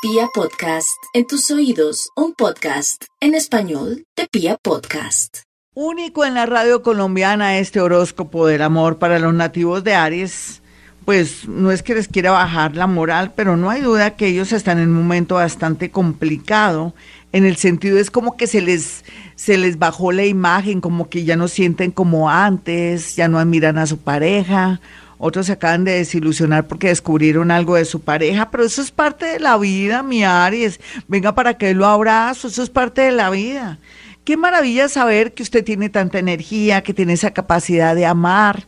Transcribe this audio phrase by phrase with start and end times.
[0.00, 5.38] Pia Podcast, en tus oídos, un podcast en español de Pia Podcast.
[5.74, 10.62] Único en la radio colombiana este horóscopo del amor para los nativos de Aries.
[11.04, 14.52] Pues no es que les quiera bajar la moral, pero no hay duda que ellos
[14.52, 16.94] están en un momento bastante complicado.
[17.32, 19.04] En el sentido es como que se les,
[19.34, 23.78] se les bajó la imagen, como que ya no sienten como antes, ya no admiran
[23.78, 24.80] a su pareja
[25.18, 29.26] otros se acaban de desilusionar porque descubrieron algo de su pareja, pero eso es parte
[29.26, 30.80] de la vida, mi Aries.
[31.08, 33.78] Venga para que lo abrazo, eso es parte de la vida.
[34.24, 38.64] Qué maravilla saber que usted tiene tanta energía, que tiene esa capacidad de amar,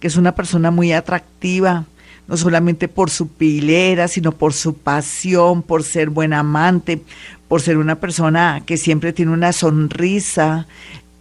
[0.00, 1.84] que es una persona muy atractiva,
[2.26, 7.02] no solamente por su pilera, sino por su pasión, por ser buen amante,
[7.46, 10.66] por ser una persona que siempre tiene una sonrisa,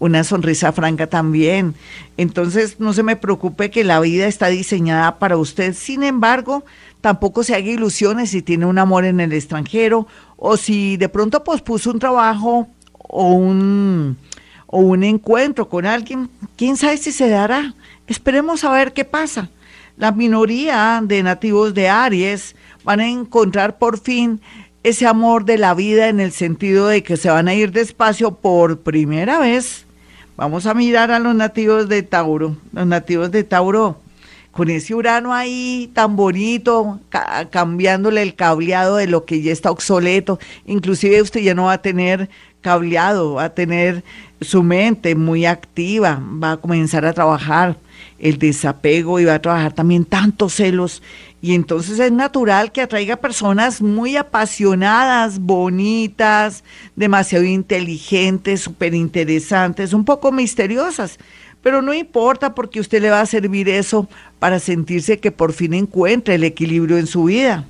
[0.01, 1.75] una sonrisa franca también.
[2.17, 5.75] Entonces, no se me preocupe que la vida está diseñada para usted.
[5.75, 6.65] Sin embargo,
[7.01, 11.43] tampoco se haga ilusiones si tiene un amor en el extranjero o si de pronto
[11.43, 12.67] pospuso un trabajo
[12.97, 14.17] o un,
[14.65, 16.31] o un encuentro con alguien.
[16.55, 17.75] ¿Quién sabe si se dará?
[18.07, 19.51] Esperemos a ver qué pasa.
[19.97, 24.41] La minoría de nativos de Aries van a encontrar por fin
[24.81, 28.33] ese amor de la vida en el sentido de que se van a ir despacio
[28.33, 29.85] por primera vez
[30.37, 32.55] Vamos a mirar a los nativos de Tauro.
[32.71, 33.99] Los nativos de Tauro,
[34.51, 36.99] con ese Urano ahí tan bonito,
[37.49, 40.39] cambiándole el cableado de lo que ya está obsoleto.
[40.65, 42.29] Inclusive usted ya no va a tener
[42.61, 44.03] cableado, va a tener
[44.39, 47.77] su mente muy activa, va a comenzar a trabajar
[48.17, 51.01] el desapego y va a trabajar también tantos celos
[51.41, 56.63] y entonces es natural que atraiga personas muy apasionadas, bonitas,
[56.95, 61.17] demasiado inteligentes, súper interesantes, un poco misteriosas.
[61.63, 65.73] Pero no importa porque usted le va a servir eso para sentirse que por fin
[65.73, 67.65] encuentra el equilibrio en su vida.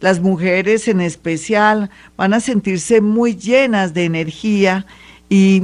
[0.00, 4.86] Las mujeres en especial van a sentirse muy llenas de energía
[5.28, 5.62] y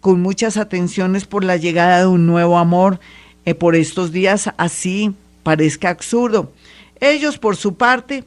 [0.00, 3.00] con muchas atenciones por la llegada de un nuevo amor
[3.44, 6.52] eh, por estos días así parezca absurdo.
[7.00, 8.24] Ellos, por su parte,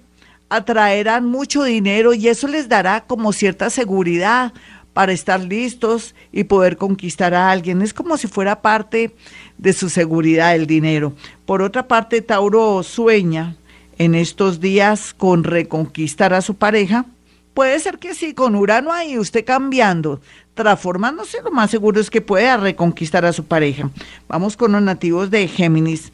[0.49, 4.53] atraerán mucho dinero y eso les dará como cierta seguridad
[4.93, 7.81] para estar listos y poder conquistar a alguien.
[7.81, 9.15] Es como si fuera parte
[9.57, 11.13] de su seguridad el dinero.
[11.45, 13.55] Por otra parte, Tauro sueña
[13.97, 17.05] en estos días con reconquistar a su pareja.
[17.53, 20.21] Puede ser que sí, con Urano ahí usted cambiando,
[20.53, 23.89] transformándose, lo más seguro es que pueda reconquistar a su pareja.
[24.27, 26.11] Vamos con los nativos de Géminis.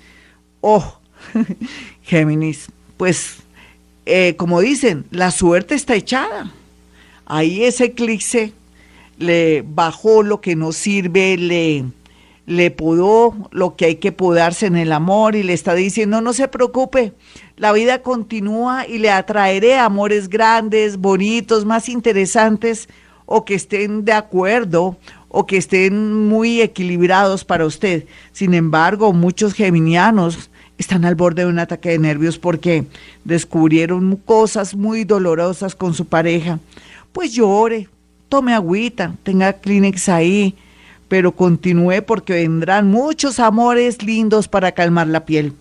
[0.61, 0.99] Oh,
[2.03, 3.37] Géminis, pues
[4.05, 6.51] eh, como dicen, la suerte está echada.
[7.25, 8.53] Ahí ese eclipse
[9.17, 11.85] le bajó lo que no sirve, le,
[12.45, 16.33] le podó lo que hay que podarse en el amor y le está diciendo no
[16.33, 17.13] se preocupe,
[17.57, 22.89] la vida continúa y le atraeré amores grandes, bonitos, más interesantes
[23.25, 24.97] o que estén de acuerdo
[25.29, 28.05] o que estén muy equilibrados para usted.
[28.31, 32.85] Sin embargo, muchos geminianos están al borde de un ataque de nervios porque
[33.23, 36.59] descubrieron cosas muy dolorosas con su pareja.
[37.13, 37.87] Pues llore,
[38.29, 40.55] tome agüita, tenga Kleenex ahí,
[41.07, 45.53] pero continúe porque vendrán muchos amores lindos para calmar la piel.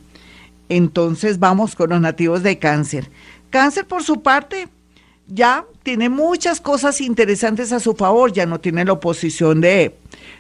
[0.69, 3.11] Entonces vamos con los nativos de cáncer.
[3.51, 4.69] Cáncer por su parte
[5.27, 9.97] ya tiene muchas cosas interesantes a su favor, ya no tiene la oposición de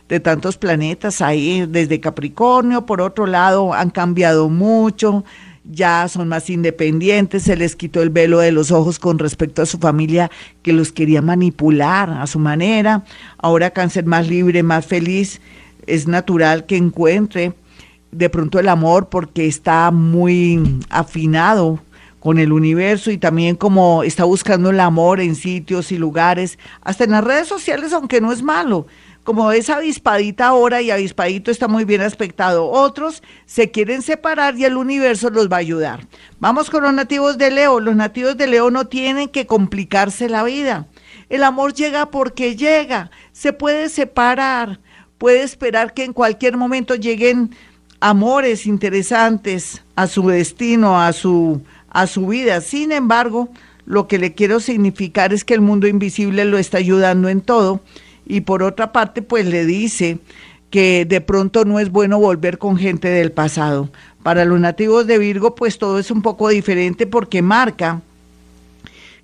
[0.08, 5.24] de tantos planetas ahí desde Capricornio, por otro lado han cambiado mucho,
[5.64, 9.66] ya son más independientes, se les quitó el velo de los ojos con respecto a
[9.66, 10.30] su familia
[10.62, 13.04] que los quería manipular a su manera,
[13.38, 15.40] ahora cáncer más libre, más feliz,
[15.86, 17.54] es natural que encuentre
[18.10, 21.80] de pronto el amor porque está muy afinado
[22.24, 27.04] con el universo y también como está buscando el amor en sitios y lugares, hasta
[27.04, 28.86] en las redes sociales, aunque no es malo,
[29.24, 32.70] como es avispadita ahora y avispadito está muy bien aspectado.
[32.70, 36.06] Otros se quieren separar y el universo los va a ayudar.
[36.40, 37.78] Vamos con los nativos de Leo.
[37.78, 40.86] Los nativos de Leo no tienen que complicarse la vida.
[41.28, 43.10] El amor llega porque llega.
[43.32, 44.80] Se puede separar.
[45.18, 47.54] Puede esperar que en cualquier momento lleguen
[48.00, 51.62] amores interesantes a su destino, a su,
[51.94, 52.60] a su vida.
[52.60, 53.48] Sin embargo,
[53.86, 57.80] lo que le quiero significar es que el mundo invisible lo está ayudando en todo
[58.26, 60.18] y por otra parte pues le dice
[60.70, 63.90] que de pronto no es bueno volver con gente del pasado.
[64.22, 68.02] Para los nativos de Virgo pues todo es un poco diferente porque marca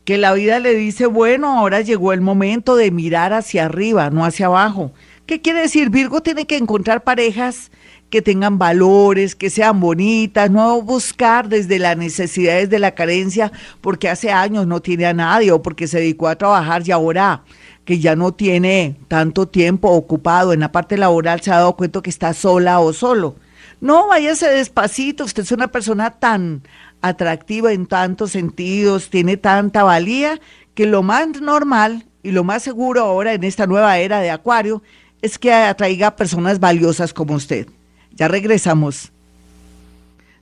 [0.04, 4.24] que la vida le dice, bueno, ahora llegó el momento de mirar hacia arriba, no
[4.24, 4.92] hacia abajo.
[5.26, 5.90] ¿Qué quiere decir?
[5.90, 7.70] Virgo tiene que encontrar parejas
[8.10, 14.08] que tengan valores, que sean bonitas, no buscar desde las necesidades de la carencia porque
[14.08, 17.44] hace años no tiene a nadie o porque se dedicó a trabajar y ahora
[17.84, 22.02] que ya no tiene tanto tiempo ocupado en la parte laboral se ha dado cuenta
[22.02, 23.36] que está sola o solo.
[23.80, 26.62] No, váyase despacito, usted es una persona tan
[27.00, 30.38] atractiva en tantos sentidos, tiene tanta valía,
[30.74, 34.82] que lo más normal y lo más seguro ahora en esta nueva era de Acuario
[35.22, 37.68] es que atraiga personas valiosas como usted.
[38.16, 39.12] Ya regresamos.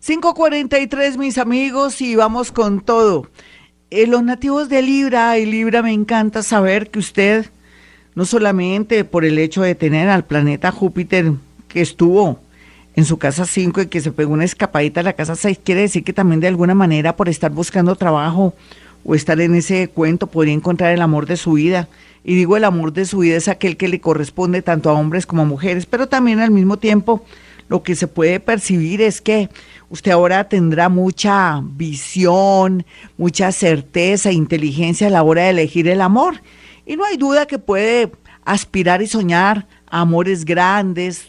[0.01, 3.27] 543 mis amigos y vamos con todo.
[3.91, 7.47] Eh, los nativos de Libra y Libra me encanta saber que usted
[8.15, 11.33] no solamente por el hecho de tener al planeta Júpiter
[11.69, 12.41] que estuvo
[12.97, 15.83] en su casa 5 y que se pegó una escapadita a la casa 6, quiere
[15.83, 18.55] decir que también de alguna manera por estar buscando trabajo
[19.05, 21.89] o estar en ese cuento podría encontrar el amor de su vida.
[22.25, 25.27] Y digo el amor de su vida es aquel que le corresponde tanto a hombres
[25.27, 27.25] como a mujeres, pero también al mismo tiempo
[27.69, 29.49] lo que se puede percibir es que
[29.91, 32.85] usted ahora tendrá mucha visión,
[33.17, 36.43] mucha certeza, inteligencia a la hora de elegir el amor.
[36.87, 38.13] Y no hay duda que puede
[38.45, 41.29] aspirar y soñar amores grandes,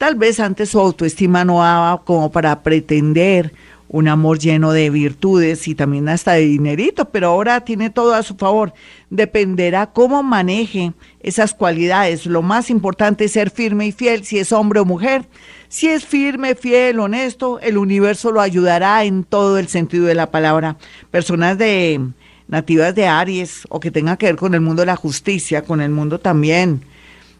[0.00, 3.52] Tal vez antes su autoestima no daba como para pretender
[3.86, 8.22] un amor lleno de virtudes y también hasta de dinerito, pero ahora tiene todo a
[8.22, 8.72] su favor.
[9.10, 12.24] Dependerá cómo maneje esas cualidades.
[12.24, 15.26] Lo más importante es ser firme y fiel, si es hombre o mujer.
[15.70, 20.32] Si es firme, fiel, honesto, el universo lo ayudará en todo el sentido de la
[20.32, 20.76] palabra.
[21.12, 22.08] Personas de
[22.48, 25.80] nativas de Aries o que tengan que ver con el mundo de la justicia, con
[25.80, 26.82] el mundo también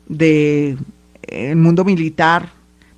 [0.06, 0.76] de
[1.22, 2.50] el mundo militar,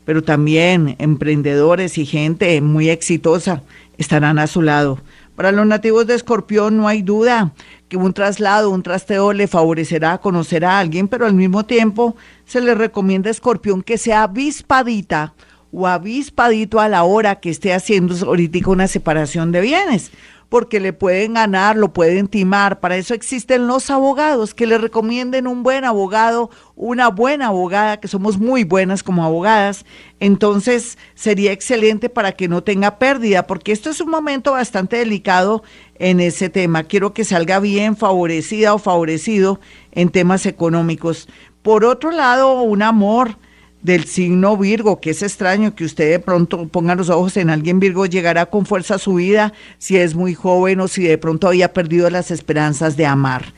[0.04, 3.62] pero también emprendedores y gente muy exitosa
[3.96, 5.00] estarán a su lado.
[5.36, 7.52] Para los nativos de Escorpión no hay duda
[7.88, 12.60] que un traslado, un trasteo le favorecerá conocer a alguien, pero al mismo tiempo se
[12.60, 15.34] le recomienda a Escorpión que sea avispadita
[15.72, 20.12] o avispadito a la hora que esté haciendo ahorita una separación de bienes,
[20.52, 22.78] porque le pueden ganar, lo pueden timar.
[22.78, 28.06] Para eso existen los abogados, que le recomienden un buen abogado, una buena abogada, que
[28.06, 29.86] somos muy buenas como abogadas.
[30.20, 35.62] Entonces sería excelente para que no tenga pérdida, porque esto es un momento bastante delicado
[35.94, 36.84] en ese tema.
[36.84, 39.58] Quiero que salga bien favorecida o favorecido
[39.92, 41.30] en temas económicos.
[41.62, 43.38] Por otro lado, un amor
[43.82, 47.80] del signo Virgo, que es extraño que usted de pronto ponga los ojos en alguien
[47.80, 51.48] Virgo, llegará con fuerza a su vida si es muy joven o si de pronto
[51.48, 53.52] había perdido las esperanzas de amar.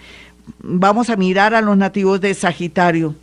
[0.61, 3.15] Vamos a mirar a los nativos de Sagitario.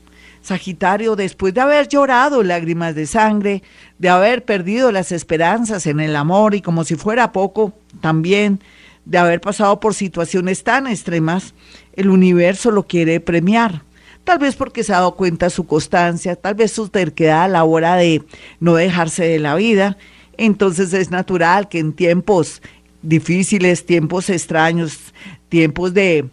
[0.43, 3.61] Sagitario, después de haber llorado lágrimas de sangre,
[3.99, 8.59] de haber perdido las esperanzas en el amor y como si fuera poco, también
[9.05, 11.53] de haber pasado por situaciones tan extremas,
[11.93, 13.83] el universo lo quiere premiar
[14.23, 17.63] tal vez porque se ha dado cuenta su constancia, tal vez su terquedad a la
[17.63, 18.23] hora de
[18.59, 19.97] no dejarse de la vida.
[20.37, 22.61] Entonces es natural que en tiempos
[23.01, 25.13] difíciles, tiempos extraños,
[25.49, 26.25] tiempos de,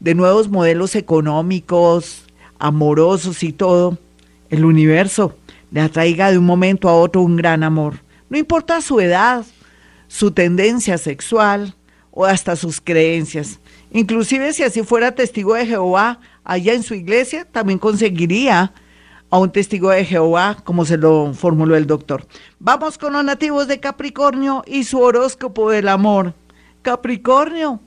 [0.00, 2.24] de nuevos modelos económicos,
[2.58, 3.98] amorosos y todo,
[4.50, 5.36] el universo
[5.70, 7.94] le atraiga de un momento a otro un gran amor.
[8.28, 9.44] No importa su edad,
[10.06, 11.74] su tendencia sexual
[12.10, 13.58] o hasta sus creencias.
[13.92, 18.72] Inclusive si así fuera testigo de Jehová, allá en su iglesia también conseguiría
[19.30, 22.24] a un testigo de Jehová, como se lo formuló el doctor.
[22.60, 26.34] Vamos con los nativos de Capricornio y su horóscopo del amor.
[26.82, 27.80] Capricornio,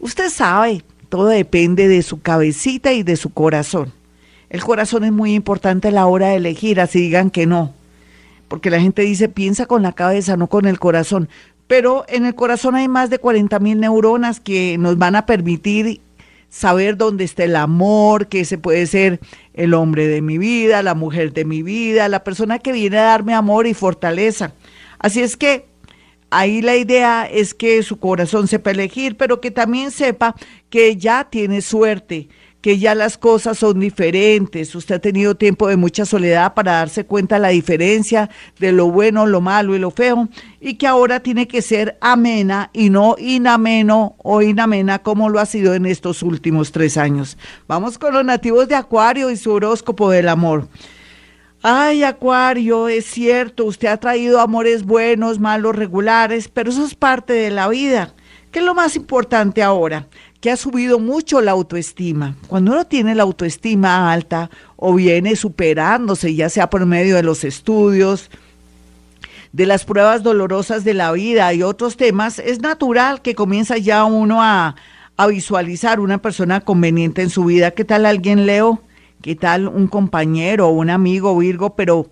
[0.00, 3.92] usted sabe, todo depende de su cabecita y de su corazón.
[4.48, 7.74] El corazón es muy importante a la hora de elegir, así digan que no.
[8.48, 11.28] Porque la gente dice, piensa con la cabeza, no con el corazón.
[11.66, 16.00] Pero en el corazón hay más de 40 mil neuronas que nos van a permitir
[16.48, 19.20] saber dónde está el amor, que ese puede ser
[19.54, 23.02] el hombre de mi vida, la mujer de mi vida, la persona que viene a
[23.02, 24.54] darme amor y fortaleza.
[24.98, 25.66] Así es que
[26.30, 30.34] ahí la idea es que su corazón sepa elegir, pero que también sepa
[30.70, 32.28] que ya tiene suerte,
[32.66, 34.74] que ya las cosas son diferentes.
[34.74, 38.90] Usted ha tenido tiempo de mucha soledad para darse cuenta de la diferencia de lo
[38.90, 40.28] bueno, lo malo y lo feo,
[40.60, 45.46] y que ahora tiene que ser amena y no inameno o inamena como lo ha
[45.46, 47.38] sido en estos últimos tres años.
[47.68, 50.66] Vamos con los nativos de Acuario y su horóscopo del amor.
[51.62, 57.32] Ay, Acuario, es cierto, usted ha traído amores buenos, malos, regulares, pero eso es parte
[57.32, 58.12] de la vida.
[58.50, 60.08] ¿Qué es lo más importante ahora?
[60.40, 62.36] Que ha subido mucho la autoestima.
[62.46, 67.44] Cuando uno tiene la autoestima alta o viene superándose, ya sea por medio de los
[67.44, 68.30] estudios,
[69.52, 74.04] de las pruebas dolorosas de la vida y otros temas, es natural que comienza ya
[74.04, 74.76] uno a,
[75.16, 77.70] a visualizar una persona conveniente en su vida.
[77.70, 78.82] ¿Qué tal alguien, Leo?
[79.22, 81.74] ¿Qué tal un compañero o un amigo Virgo?
[81.74, 82.10] Pero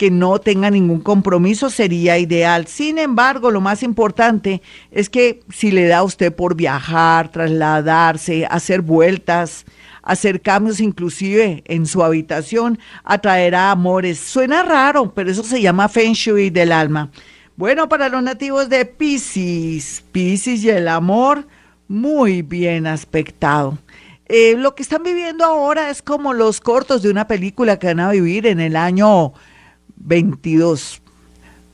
[0.00, 2.66] que no tenga ningún compromiso sería ideal.
[2.66, 8.46] Sin embargo, lo más importante es que si le da a usted por viajar, trasladarse,
[8.46, 9.66] hacer vueltas,
[10.02, 14.18] hacer cambios inclusive en su habitación, atraerá amores.
[14.18, 17.10] Suena raro, pero eso se llama Feng Shui del alma.
[17.54, 21.46] Bueno, para los nativos de Pisces, Pisces y el amor,
[21.88, 23.76] muy bien aspectado.
[24.28, 28.00] Eh, lo que están viviendo ahora es como los cortos de una película que van
[28.00, 29.34] a vivir en el año
[30.00, 31.02] 22,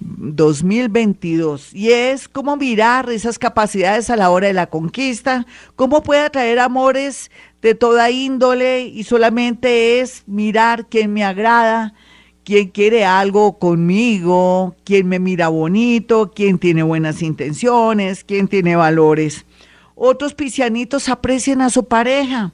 [0.00, 1.74] 2022.
[1.74, 6.58] Y es cómo mirar esas capacidades a la hora de la conquista, cómo puede atraer
[6.58, 7.30] amores
[7.62, 11.94] de toda índole y solamente es mirar quién me agrada,
[12.44, 19.44] quién quiere algo conmigo, quién me mira bonito, quién tiene buenas intenciones, quién tiene valores.
[19.96, 22.52] Otros piscianitos aprecian a su pareja,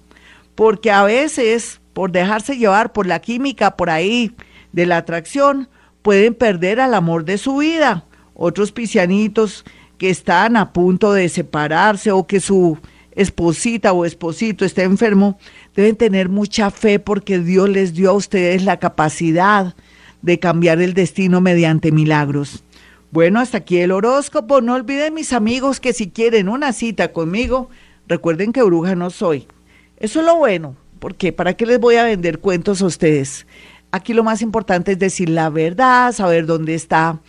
[0.54, 4.34] porque a veces, por dejarse llevar por la química, por ahí,
[4.72, 5.68] de la atracción,
[6.02, 8.04] pueden perder al amor de su vida.
[8.34, 9.64] Otros piscianitos
[9.98, 12.78] que están a punto de separarse o que su
[13.14, 15.38] esposita o esposito está enfermo,
[15.76, 19.74] deben tener mucha fe porque Dios les dio a ustedes la capacidad
[20.22, 22.64] de cambiar el destino mediante milagros.
[23.10, 24.60] Bueno, hasta aquí el horóscopo.
[24.60, 27.68] No olviden mis amigos que si quieren una cita conmigo,
[28.08, 29.46] recuerden que bruja no soy.
[29.98, 33.46] Eso es lo bueno, porque ¿para qué les voy a vender cuentos a ustedes?
[33.92, 37.20] Aquí lo más importante es decir la verdad, saber dónde está